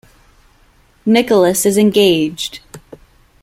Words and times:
Nicholas 1.05 1.63
is 1.63 1.77
engaged. 1.77 2.59